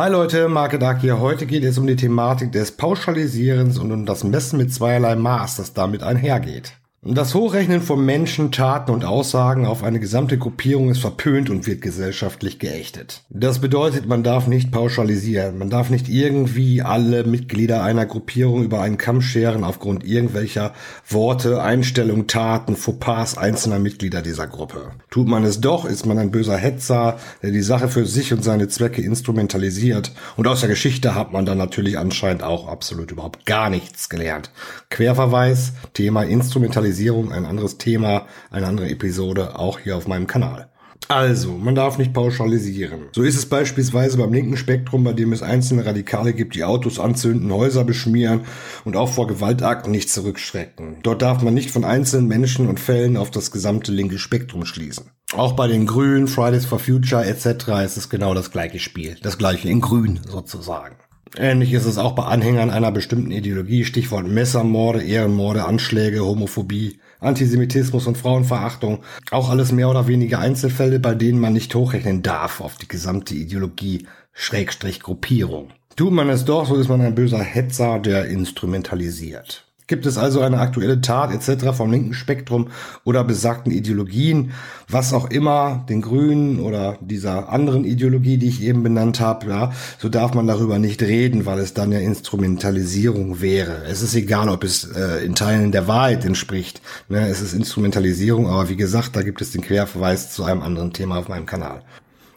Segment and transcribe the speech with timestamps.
[0.00, 1.20] Hi Leute, Marke Dark hier.
[1.20, 5.56] Heute geht es um die Thematik des Pauschalisierens und um das Messen mit zweierlei Maß,
[5.56, 6.79] das damit einhergeht.
[7.02, 11.80] Das Hochrechnen von Menschen, Taten und Aussagen auf eine gesamte Gruppierung ist verpönt und wird
[11.80, 13.22] gesellschaftlich geächtet.
[13.30, 15.56] Das bedeutet, man darf nicht pauschalisieren.
[15.56, 20.74] Man darf nicht irgendwie alle Mitglieder einer Gruppierung über einen Kamm scheren aufgrund irgendwelcher
[21.08, 24.90] Worte, Einstellungen, Taten, Fauxpas einzelner Mitglieder dieser Gruppe.
[25.08, 28.44] Tut man es doch, ist man ein böser Hetzer, der die Sache für sich und
[28.44, 30.12] seine Zwecke instrumentalisiert.
[30.36, 34.50] Und aus der Geschichte hat man dann natürlich anscheinend auch absolut überhaupt gar nichts gelernt.
[34.90, 40.68] Querverweis, Thema Instrumentalisierung Digitalisierung ein anderes Thema, eine andere Episode, auch hier auf meinem Kanal.
[41.08, 43.08] Also, man darf nicht pauschalisieren.
[43.12, 47.00] So ist es beispielsweise beim linken Spektrum, bei dem es einzelne Radikale gibt, die Autos
[47.00, 48.42] anzünden, Häuser beschmieren
[48.84, 50.98] und auch vor Gewaltakten nicht zurückschrecken.
[51.02, 55.10] Dort darf man nicht von einzelnen Menschen und Fällen auf das gesamte linke Spektrum schließen.
[55.32, 57.46] Auch bei den Grünen, Fridays for Future etc.
[57.84, 59.16] ist es genau das gleiche Spiel.
[59.22, 60.96] Das gleiche in Grün sozusagen.
[61.36, 68.06] Ähnlich ist es auch bei Anhängern einer bestimmten Ideologie, Stichwort Messermorde, Ehrenmorde, Anschläge, Homophobie, Antisemitismus
[68.08, 69.04] und Frauenverachtung.
[69.30, 73.34] Auch alles mehr oder weniger Einzelfälle, bei denen man nicht hochrechnen darf auf die gesamte
[73.34, 75.68] Ideologie, Schrägstrich Gruppierung.
[75.94, 79.69] Tut man es doch, so ist man ein böser Hetzer, der instrumentalisiert.
[79.90, 81.76] Gibt es also eine aktuelle Tat etc.
[81.76, 82.68] vom linken Spektrum
[83.02, 84.52] oder besagten Ideologien,
[84.88, 89.72] was auch immer, den Grünen oder dieser anderen Ideologie, die ich eben benannt habe, ja,
[89.98, 93.82] so darf man darüber nicht reden, weil es dann ja Instrumentalisierung wäre.
[93.90, 96.80] Es ist egal, ob es äh, in Teilen der Wahrheit entspricht.
[97.08, 97.26] Ne?
[97.26, 101.18] Es ist Instrumentalisierung, aber wie gesagt, da gibt es den Querverweis zu einem anderen Thema
[101.18, 101.82] auf meinem Kanal.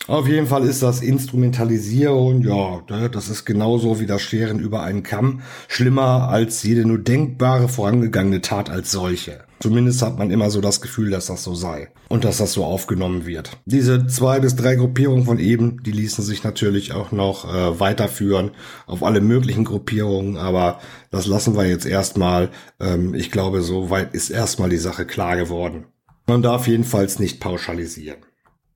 [0.08, 5.02] Auf jeden Fall ist das Instrumentalisieren, ja, das ist genauso wie das Scheren über einen
[5.02, 9.46] Kamm, schlimmer als jede nur denkbare vorangegangene Tat als solche.
[9.62, 12.66] Zumindest hat man immer so das Gefühl, dass das so sei und dass das so
[12.66, 13.52] aufgenommen wird.
[13.66, 18.52] Diese zwei bis drei Gruppierungen von eben, die ließen sich natürlich auch noch äh, weiterführen
[18.88, 20.80] auf alle möglichen Gruppierungen, aber
[21.12, 22.50] das lassen wir jetzt erstmal.
[22.82, 25.86] Ähm, ich glaube, so weit ist erstmal die Sache klar geworden.
[26.28, 28.18] Man darf jedenfalls nicht pauschalisieren.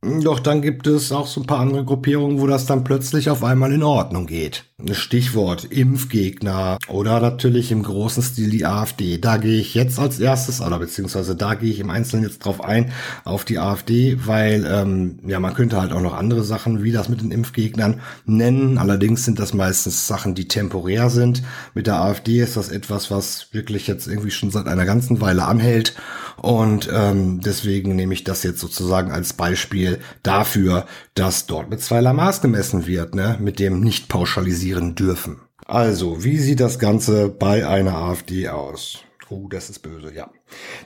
[0.02, 3.44] Doch dann gibt es auch so ein paar andere Gruppierungen, wo das dann plötzlich auf
[3.44, 4.64] einmal in Ordnung geht.
[4.92, 9.18] Stichwort Impfgegner oder natürlich im großen Stil die AfD.
[9.18, 12.64] Da gehe ich jetzt als erstes, oder beziehungsweise da gehe ich im Einzelnen jetzt drauf
[12.64, 12.92] ein,
[13.24, 17.10] auf die AfD, weil ähm, ja man könnte halt auch noch andere Sachen wie das
[17.10, 18.78] mit den Impfgegnern nennen.
[18.78, 21.42] Allerdings sind das meistens Sachen, die temporär sind.
[21.74, 25.46] Mit der AfD ist das etwas, was wirklich jetzt irgendwie schon seit einer ganzen Weile
[25.46, 25.96] anhält.
[26.40, 29.87] Und ähm, deswegen nehme ich das jetzt sozusagen als Beispiel
[30.24, 33.38] dafür, dass dort mit zweierlei Maß gemessen wird, ne?
[33.40, 35.42] mit dem nicht pauschalisieren dürfen.
[35.66, 39.00] Also, wie sieht das Ganze bei einer AfD aus?
[39.30, 40.30] Oh, das ist böse, ja.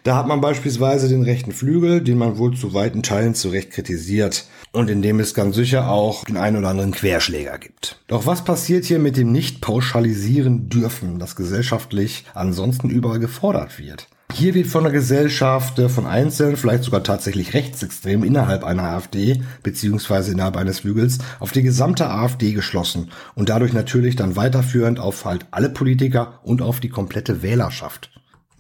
[0.04, 3.70] Da hat man beispielsweise den rechten Flügel, den man wohl zu weiten Teilen zu Recht
[3.70, 8.02] kritisiert und in dem es ganz sicher auch den einen oder anderen Querschläger gibt.
[8.08, 14.08] Doch was passiert hier mit dem nicht pauschalisieren dürfen, das gesellschaftlich ansonsten überall gefordert wird?
[14.34, 19.42] Hier wird von der Gesellschaft, äh, von Einzelnen, vielleicht sogar tatsächlich rechtsextrem innerhalb einer AfD
[19.64, 25.26] beziehungsweise innerhalb eines Flügels auf die gesamte AfD geschlossen und dadurch natürlich dann weiterführend auf
[25.26, 28.11] halt alle Politiker und auf die komplette Wählerschaft.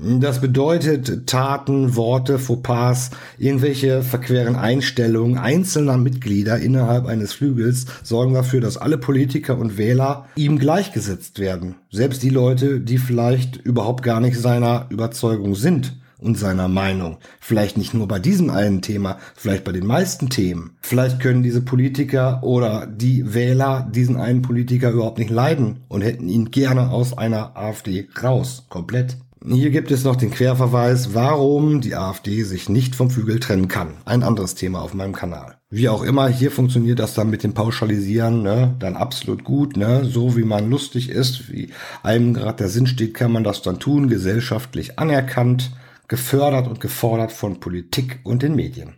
[0.03, 8.61] Das bedeutet Taten, Worte, Fauxpas, irgendwelche verqueren Einstellungen einzelner Mitglieder innerhalb eines Flügels sorgen dafür,
[8.61, 11.75] dass alle Politiker und Wähler ihm gleichgesetzt werden.
[11.91, 17.17] Selbst die Leute, die vielleicht überhaupt gar nicht seiner Überzeugung sind und seiner Meinung.
[17.39, 20.77] Vielleicht nicht nur bei diesem einen Thema, vielleicht bei den meisten Themen.
[20.81, 26.27] Vielleicht können diese Politiker oder die Wähler diesen einen Politiker überhaupt nicht leiden und hätten
[26.27, 29.17] ihn gerne aus einer AfD raus, komplett.
[29.43, 33.95] Hier gibt es noch den Querverweis, warum die AfD sich nicht vom Flügel trennen kann.
[34.05, 35.57] Ein anderes Thema auf meinem Kanal.
[35.71, 39.77] Wie auch immer, hier funktioniert das dann mit dem Pauschalisieren ne, dann absolut gut.
[39.77, 40.05] Ne?
[40.05, 41.71] So wie man lustig ist, wie
[42.03, 45.71] einem gerade der Sinn steht, kann man das dann tun, gesellschaftlich anerkannt,
[46.07, 48.93] gefördert und gefordert von Politik und den Medien.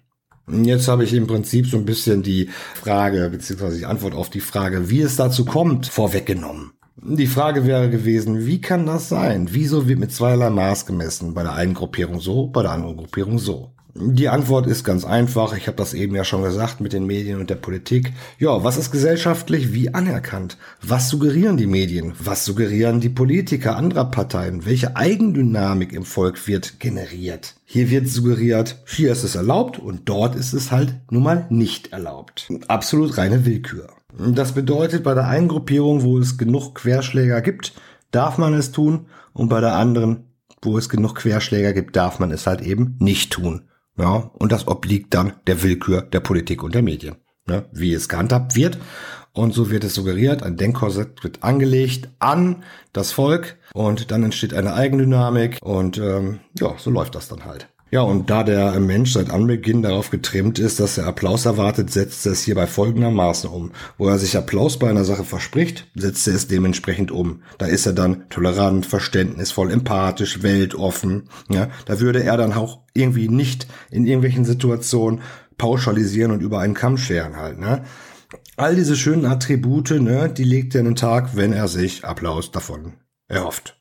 [0.51, 4.41] Jetzt habe ich im Prinzip so ein bisschen die Frage, beziehungsweise die Antwort auf die
[4.41, 6.73] Frage, wie es dazu kommt, vorweggenommen.
[6.95, 9.47] Die Frage wäre gewesen, wie kann das sein?
[9.51, 11.33] Wieso wird mit zweierlei Maß gemessen?
[11.33, 13.71] Bei der einen Gruppierung so, bei der anderen Gruppierung so.
[13.95, 15.55] Die Antwort ist ganz einfach.
[15.55, 18.13] Ich habe das eben ja schon gesagt mit den Medien und der Politik.
[18.39, 20.57] Ja, was ist gesellschaftlich wie anerkannt?
[20.81, 22.13] Was suggerieren die Medien?
[22.19, 24.65] Was suggerieren die Politiker anderer Parteien?
[24.65, 27.55] Welche Eigendynamik im Volk wird generiert?
[27.65, 31.91] Hier wird suggeriert, hier ist es erlaubt und dort ist es halt nun mal nicht
[31.91, 32.49] erlaubt.
[32.67, 33.89] Absolut reine Willkür.
[34.17, 37.73] Das bedeutet, bei der einen Gruppierung, wo es genug Querschläger gibt,
[38.11, 40.25] darf man es tun und bei der anderen,
[40.61, 43.69] wo es genug Querschläger gibt, darf man es halt eben nicht tun.
[43.97, 47.15] Ja, und das obliegt dann der Willkür der Politik und der Medien.
[47.45, 48.77] Ne, wie es gehandhabt wird
[49.33, 52.63] Und so wird es suggeriert, ein Denkkorsett wird angelegt an
[52.93, 57.67] das Volk und dann entsteht eine Eigendynamik und ähm, ja, so läuft das dann halt.
[57.93, 62.25] Ja, und da der Mensch seit Anbeginn darauf getrimmt ist, dass er Applaus erwartet, setzt
[62.25, 63.71] er es hierbei folgendermaßen um.
[63.99, 67.43] Wo er sich Applaus bei einer Sache verspricht, setzt er es dementsprechend um.
[67.59, 71.29] Da ist er dann tolerant, verständnisvoll, empathisch, weltoffen.
[71.49, 75.21] Ja, da würde er dann auch irgendwie nicht in irgendwelchen Situationen
[75.59, 77.59] pauschalisieren und über einen Kamm scheren halt.
[77.59, 77.83] Ne?
[78.57, 82.49] All diese schönen Attribute, ne, die legt er in den Tag, wenn er sich Applaus
[82.49, 82.93] davon
[83.27, 83.79] erhofft.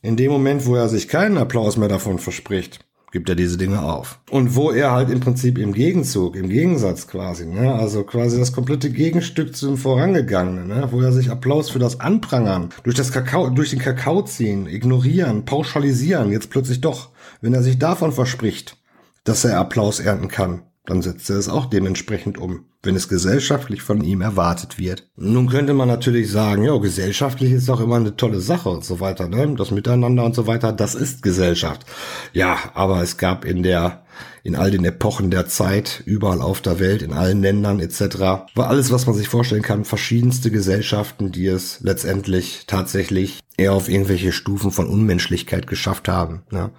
[0.00, 3.82] In dem Moment, wo er sich keinen Applaus mehr davon verspricht, gibt er diese Dinge
[3.82, 4.18] auf.
[4.30, 8.52] Und wo er halt im Prinzip im Gegenzug, im Gegensatz quasi, ne, also quasi das
[8.52, 13.50] komplette Gegenstück zum Vorangegangenen, ne, wo er sich Applaus für das Anprangern, durch das Kakao,
[13.50, 17.10] durch den Kakao ziehen, ignorieren, pauschalisieren, jetzt plötzlich doch,
[17.42, 18.78] wenn er sich davon verspricht,
[19.24, 23.82] dass er Applaus ernten kann, dann setzt er es auch dementsprechend um, wenn es gesellschaftlich
[23.82, 25.08] von ihm erwartet wird.
[25.16, 28.98] Nun könnte man natürlich sagen, ja, gesellschaftlich ist doch immer eine tolle Sache und so
[28.98, 29.54] weiter, ne?
[29.56, 31.86] Das Miteinander und so weiter, das ist Gesellschaft.
[32.32, 34.02] Ja, aber es gab in der
[34.42, 38.18] in all den Epochen der Zeit, überall auf der Welt, in allen Ländern etc.
[38.54, 43.88] War alles, was man sich vorstellen kann, verschiedenste Gesellschaften, die es letztendlich tatsächlich eher auf
[43.88, 46.42] irgendwelche Stufen von Unmenschlichkeit geschafft haben.
[46.50, 46.70] Ne?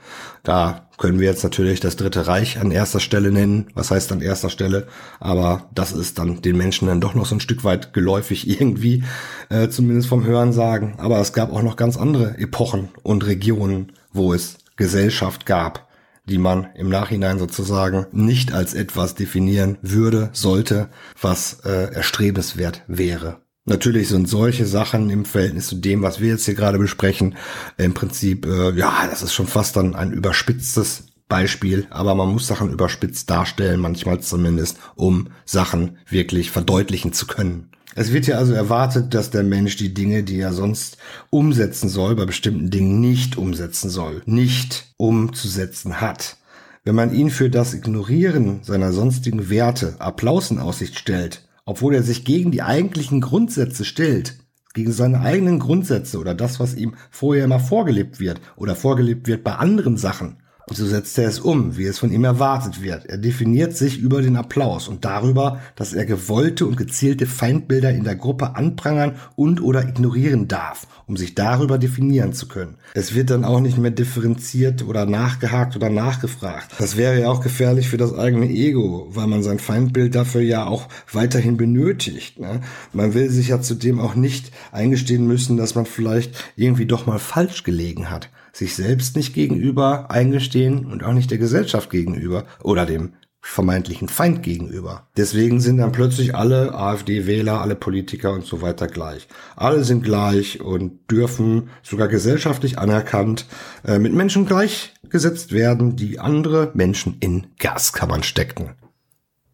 [0.43, 3.67] Da können wir jetzt natürlich das Dritte Reich an erster Stelle nennen.
[3.73, 4.87] Was heißt an erster Stelle?
[5.19, 9.03] Aber das ist dann den Menschen dann doch noch so ein Stück weit geläufig irgendwie,
[9.49, 10.95] äh, zumindest vom Hören sagen.
[10.97, 15.87] Aber es gab auch noch ganz andere Epochen und Regionen, wo es Gesellschaft gab
[16.25, 23.42] die man im Nachhinein sozusagen nicht als etwas definieren würde, sollte, was äh, erstrebenswert wäre.
[23.65, 27.35] Natürlich sind solche Sachen im Verhältnis zu dem, was wir jetzt hier gerade besprechen,
[27.77, 32.45] im Prinzip, äh, ja, das ist schon fast dann ein überspitztes Beispiel, aber man muss
[32.45, 37.69] Sachen überspitzt darstellen, manchmal zumindest, um Sachen wirklich verdeutlichen zu können.
[37.95, 40.97] Es wird ja also erwartet, dass der Mensch die Dinge, die er sonst
[41.29, 46.37] umsetzen soll, bei bestimmten Dingen nicht umsetzen soll, nicht umzusetzen hat.
[46.83, 52.03] Wenn man ihn für das Ignorieren seiner sonstigen Werte Applaus in Aussicht stellt, obwohl er
[52.03, 54.37] sich gegen die eigentlichen Grundsätze stellt,
[54.73, 59.43] gegen seine eigenen Grundsätze oder das, was ihm vorher immer vorgelebt wird oder vorgelebt wird
[59.43, 63.05] bei anderen Sachen, so setzt er es um, wie es von ihm erwartet wird.
[63.05, 68.05] Er definiert sich über den Applaus und darüber, dass er gewollte und gezielte Feindbilder in
[68.05, 72.75] der Gruppe anprangern und oder ignorieren darf, um sich darüber definieren zu können.
[72.93, 76.71] Es wird dann auch nicht mehr differenziert oder nachgehakt oder nachgefragt.
[76.79, 80.65] Das wäre ja auch gefährlich für das eigene Ego, weil man sein Feindbild dafür ja
[80.65, 82.39] auch weiterhin benötigt.
[82.39, 82.61] Ne?
[82.93, 87.19] Man will sich ja zudem auch nicht eingestehen müssen, dass man vielleicht irgendwie doch mal
[87.19, 92.85] falsch gelegen hat sich selbst nicht gegenüber eingestehen und auch nicht der Gesellschaft gegenüber oder
[92.85, 93.13] dem
[93.45, 95.09] vermeintlichen Feind gegenüber.
[95.17, 99.27] Deswegen sind dann plötzlich alle AfD-Wähler, alle Politiker und so weiter gleich.
[99.57, 103.45] Alle sind gleich und dürfen sogar gesellschaftlich anerkannt
[103.85, 108.75] äh, mit Menschen gleichgesetzt werden, die andere Menschen in Gaskammern steckten.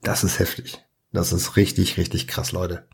[0.03, 0.77] Das ist heftig.
[1.11, 2.85] Das ist richtig, richtig krass, Leute.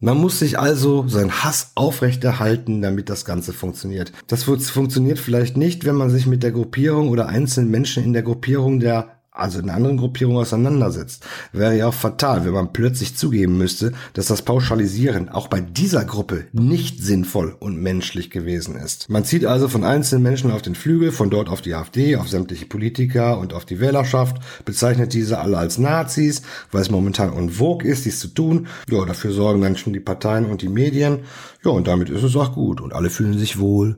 [0.00, 4.12] Man muss sich also seinen Hass aufrechterhalten, damit das Ganze funktioniert.
[4.26, 8.22] Das funktioniert vielleicht nicht, wenn man sich mit der Gruppierung oder einzelnen Menschen in der
[8.22, 11.26] Gruppierung der also in anderen Gruppierung auseinandersetzt.
[11.52, 16.04] Wäre ja auch fatal, wenn man plötzlich zugeben müsste, dass das Pauschalisieren auch bei dieser
[16.04, 19.10] Gruppe nicht sinnvoll und menschlich gewesen ist.
[19.10, 22.28] Man zieht also von einzelnen Menschen auf den Flügel, von dort auf die AfD, auf
[22.28, 27.84] sämtliche Politiker und auf die Wählerschaft, bezeichnet diese alle als Nazis, weil es momentan unvogue
[27.84, 28.68] ist, dies zu tun.
[28.88, 31.20] Ja, dafür sorgen dann schon die Parteien und die Medien.
[31.64, 33.96] Ja, und damit ist es auch gut und alle fühlen sich wohl.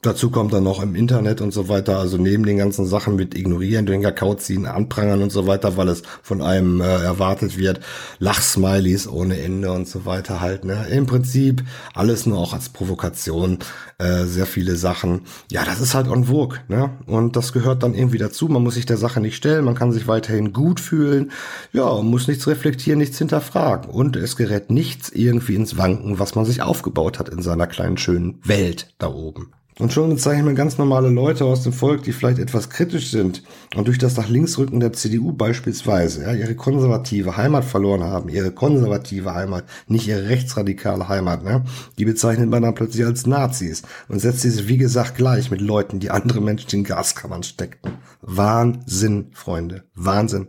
[0.00, 3.36] Dazu kommt dann noch im Internet und so weiter, also neben den ganzen Sachen mit
[3.36, 7.80] ignorieren, den Kakao ziehen, anprangern und so weiter, weil es von einem äh, erwartet wird,
[8.20, 10.86] Lachsmilies ohne Ende und so weiter halt, ne?
[10.88, 11.64] Im Prinzip
[11.94, 13.58] alles nur auch als Provokation,
[13.98, 15.22] äh, sehr viele Sachen.
[15.50, 16.90] Ja, das ist halt en vogue, ne?
[17.06, 18.46] Und das gehört dann irgendwie dazu.
[18.46, 21.32] Man muss sich der Sache nicht stellen, man kann sich weiterhin gut fühlen,
[21.72, 23.90] ja, muss nichts reflektieren, nichts hinterfragen.
[23.90, 27.98] Und es gerät nichts irgendwie ins Wanken, was man sich aufgebaut hat in seiner kleinen
[27.98, 29.57] schönen Welt da oben.
[29.78, 33.44] Und schon bezeichnen wir ganz normale Leute aus dem Volk, die vielleicht etwas kritisch sind
[33.76, 38.28] und durch das nach links rücken der CDU beispielsweise ja, ihre konservative Heimat verloren haben,
[38.28, 41.64] ihre konservative Heimat, nicht ihre rechtsradikale Heimat, ne?
[41.96, 46.00] die bezeichnet man dann plötzlich als Nazis und setzt diese, wie gesagt, gleich mit Leuten,
[46.00, 47.92] die andere Menschen in Gaskammern steckten.
[48.20, 50.48] Wahnsinn, Freunde, Wahnsinn.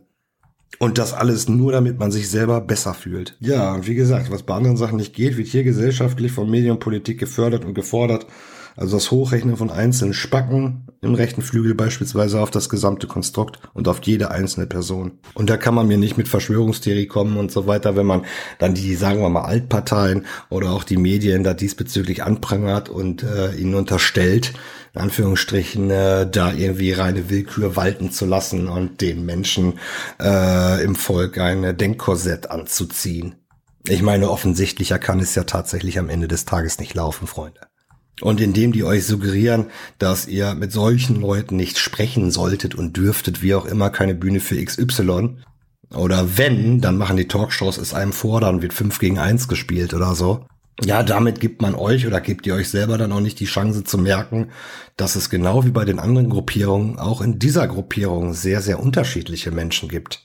[0.80, 3.36] Und das alles nur, damit man sich selber besser fühlt.
[3.42, 6.80] Ja, wie gesagt, was bei anderen Sachen nicht geht, wird hier gesellschaftlich von Medien und
[6.80, 8.26] Politik gefördert und gefordert.
[8.80, 13.90] Also das Hochrechnen von einzelnen Spacken im rechten Flügel beispielsweise auf das gesamte Konstrukt und
[13.90, 15.20] auf jede einzelne Person.
[15.34, 18.26] Und da kann man mir nicht mit Verschwörungstheorie kommen und so weiter, wenn man
[18.58, 23.54] dann die, sagen wir mal, Altparteien oder auch die Medien da diesbezüglich anprangert und äh,
[23.56, 24.54] ihnen unterstellt,
[24.94, 29.74] in Anführungsstrichen, äh, da irgendwie reine Willkür walten zu lassen und den Menschen
[30.22, 33.36] äh, im Volk ein Denkkorsett anzuziehen.
[33.86, 37.69] Ich meine, offensichtlicher kann es ja tatsächlich am Ende des Tages nicht laufen, Freunde.
[38.22, 43.42] Und indem die euch suggerieren, dass ihr mit solchen Leuten nicht sprechen solltet und dürftet,
[43.42, 45.38] wie auch immer, keine Bühne für XY.
[45.94, 49.94] Oder wenn, dann machen die Talkshows es einem vor, dann wird 5 gegen 1 gespielt
[49.94, 50.46] oder so.
[50.84, 53.84] Ja, damit gibt man euch oder gebt ihr euch selber dann auch nicht die Chance
[53.84, 54.52] zu merken,
[54.96, 59.52] dass es genau wie bei den anderen Gruppierungen auch in dieser Gruppierung sehr, sehr unterschiedliche
[59.52, 60.24] Menschen gibt,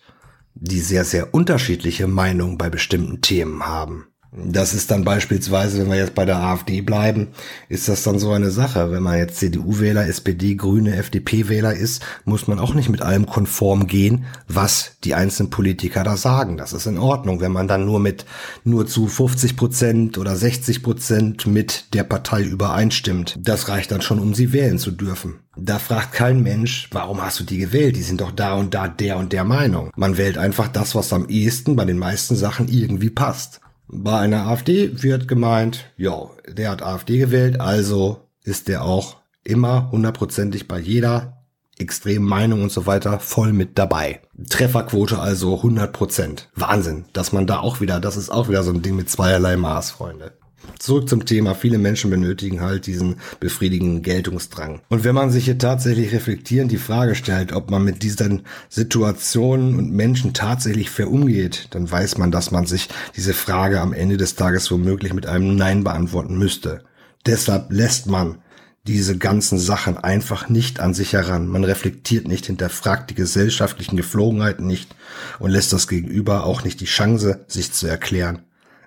[0.55, 4.07] die sehr, sehr unterschiedliche Meinungen bei bestimmten Themen haben.
[4.37, 7.29] Das ist dann beispielsweise, wenn wir jetzt bei der AfD bleiben,
[7.69, 8.91] ist das dann so eine Sache.
[8.91, 13.87] Wenn man jetzt CDU-Wähler, SPD, Grüne, FDP-Wähler ist, muss man auch nicht mit allem konform
[13.87, 16.57] gehen, was die einzelnen Politiker da sagen.
[16.57, 18.27] Das ist in Ordnung, wenn man dann nur mit,
[18.65, 23.37] nur zu 50 Prozent oder 60 Prozent mit der Partei übereinstimmt.
[23.39, 25.37] Das reicht dann schon, um sie wählen zu dürfen.
[25.57, 27.95] Da fragt kein Mensch, warum hast du die gewählt?
[27.95, 29.93] Die sind doch da und da der und der Meinung.
[29.95, 33.61] Man wählt einfach das, was am ehesten bei den meisten Sachen irgendwie passt.
[33.87, 39.91] Bei einer AfD wird gemeint, ja, der hat AfD gewählt, also ist der auch immer
[39.91, 41.45] hundertprozentig bei jeder
[41.79, 44.21] extremen Meinung und so weiter voll mit dabei.
[44.49, 46.49] Trefferquote also 100 Prozent.
[46.55, 49.57] Wahnsinn, dass man da auch wieder, das ist auch wieder so ein Ding mit zweierlei
[49.57, 50.33] Maß, Freunde.
[50.79, 51.55] Zurück zum Thema.
[51.55, 54.81] Viele Menschen benötigen halt diesen befriedigenden Geltungsdrang.
[54.89, 59.79] Und wenn man sich hier tatsächlich reflektierend die Frage stellt, ob man mit diesen Situationen
[59.79, 64.17] und Menschen tatsächlich fair umgeht, dann weiß man, dass man sich diese Frage am Ende
[64.17, 66.83] des Tages womöglich mit einem Nein beantworten müsste.
[67.27, 68.39] Deshalb lässt man
[68.87, 71.49] diese ganzen Sachen einfach nicht an sich heran.
[71.49, 74.95] Man reflektiert nicht, hinterfragt die gesellschaftlichen Geflogenheiten nicht
[75.39, 78.43] und lässt das Gegenüber auch nicht die Chance, sich zu erklären.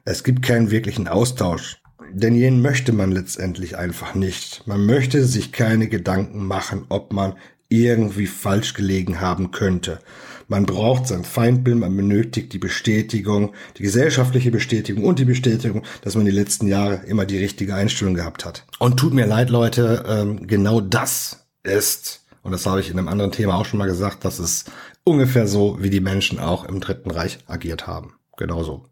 [0.09, 1.81] Es gibt keinen wirklichen Austausch.
[2.13, 4.65] Denn jenen möchte man letztendlich einfach nicht.
[4.65, 7.33] Man möchte sich keine Gedanken machen, ob man
[7.67, 9.99] irgendwie falsch gelegen haben könnte.
[10.47, 16.15] Man braucht sein Feindbild, man benötigt die Bestätigung, die gesellschaftliche Bestätigung und die Bestätigung, dass
[16.15, 18.65] man die letzten Jahre immer die richtige Einstellung gehabt hat.
[18.79, 23.09] Und tut mir leid, Leute, ähm, genau das ist, und das habe ich in einem
[23.09, 24.71] anderen Thema auch schon mal gesagt, das ist
[25.03, 28.13] ungefähr so, wie die Menschen auch im Dritten Reich agiert haben.
[28.37, 28.85] Genauso.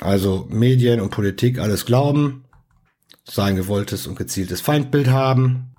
[0.00, 2.44] Also Medien und Politik alles glauben,
[3.24, 5.74] sein gewolltes und gezieltes Feindbild haben,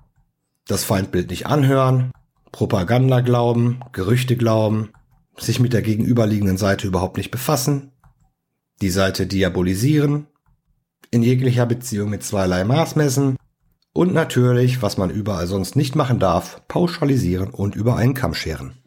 [0.66, 2.12] das Feindbild nicht anhören,
[2.52, 4.90] Propaganda glauben, Gerüchte glauben,
[5.36, 7.90] sich mit der gegenüberliegenden Seite überhaupt nicht befassen,
[8.80, 10.26] die Seite diabolisieren,
[11.10, 13.36] in jeglicher Beziehung mit zweierlei Maß messen
[13.92, 18.81] und natürlich, was man überall sonst nicht machen darf, pauschalisieren und über einen Kamm scheren.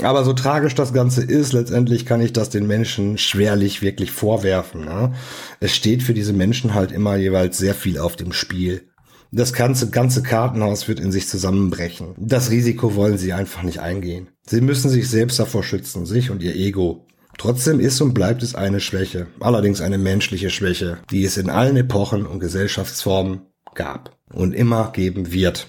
[0.00, 4.84] Aber so tragisch das Ganze ist, letztendlich kann ich das den Menschen schwerlich wirklich vorwerfen.
[4.84, 5.14] Ne?
[5.58, 8.88] Es steht für diese Menschen halt immer jeweils sehr viel auf dem Spiel.
[9.32, 12.14] Das ganze, ganze Kartenhaus wird in sich zusammenbrechen.
[12.18, 14.28] Das Risiko wollen sie einfach nicht eingehen.
[14.44, 17.06] Sie müssen sich selbst davor schützen, sich und ihr Ego.
[17.38, 21.76] Trotzdem ist und bleibt es eine Schwäche, allerdings eine menschliche Schwäche, die es in allen
[21.76, 23.42] Epochen und Gesellschaftsformen
[23.74, 25.68] gab und immer geben wird.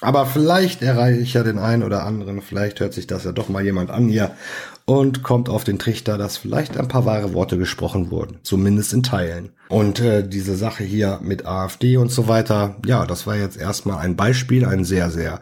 [0.00, 3.50] Aber vielleicht erreiche ich ja den einen oder anderen, vielleicht hört sich das ja doch
[3.50, 4.30] mal jemand an hier
[4.86, 9.02] und kommt auf den Trichter, dass vielleicht ein paar wahre Worte gesprochen wurden, zumindest in
[9.02, 9.50] Teilen.
[9.68, 13.98] Und äh, diese Sache hier mit AfD und so weiter, ja, das war jetzt erstmal
[13.98, 15.40] ein Beispiel, ein sehr, sehr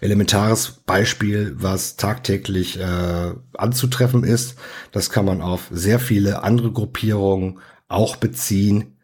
[0.00, 4.56] elementares Beispiel, was tagtäglich äh, anzutreffen ist.
[4.92, 8.98] Das kann man auf sehr viele andere Gruppierungen auch beziehen.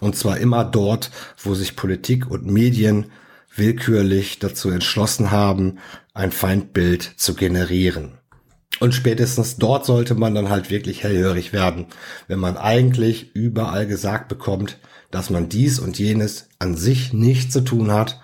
[0.00, 1.10] Und zwar immer dort,
[1.42, 3.06] wo sich Politik und Medien
[3.54, 5.78] willkürlich dazu entschlossen haben,
[6.14, 8.18] ein Feindbild zu generieren.
[8.80, 11.86] Und spätestens dort sollte man dann halt wirklich hellhörig werden,
[12.26, 14.78] wenn man eigentlich überall gesagt bekommt,
[15.10, 18.20] dass man dies und jenes an sich nicht zu tun hat,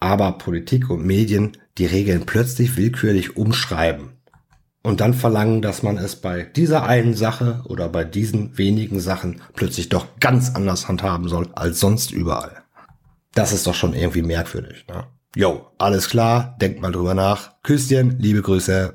[0.00, 4.12] aber Politik und Medien die Regeln plötzlich willkürlich umschreiben
[4.82, 9.40] und dann verlangen, dass man es bei dieser einen Sache oder bei diesen wenigen Sachen
[9.54, 12.61] plötzlich doch ganz anders handhaben soll als sonst überall.
[13.34, 14.84] Das ist doch schon irgendwie merkwürdig.
[14.88, 15.04] Ne?
[15.34, 17.62] Jo, alles klar, denkt mal drüber nach.
[17.62, 18.94] Küsschen, liebe Grüße.